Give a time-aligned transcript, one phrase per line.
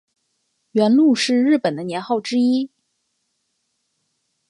[0.71, 2.71] 元禄是日本的年号之一。